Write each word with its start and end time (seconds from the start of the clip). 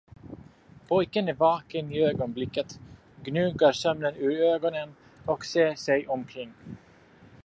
Pojken 0.87 1.27
är 1.29 1.33
vaken 1.33 1.91
i 1.91 2.01
ögonblicket, 2.03 2.79
gnuggar 3.23 3.71
sömnen 3.71 4.15
ur 4.17 4.41
ögonen 4.41 4.95
och 5.25 5.45
ser 5.45 5.75
sig 5.75 6.07
omkring. 6.07 6.53